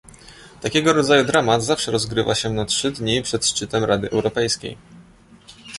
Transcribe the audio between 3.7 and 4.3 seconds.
Rady